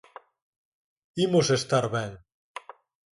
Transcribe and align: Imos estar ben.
Imos 1.25 1.47
estar 1.59 1.85
ben. 1.95 2.11